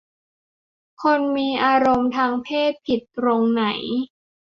[1.01, 3.63] คนมีอารมณ์ทางเพศผิดตรงไหน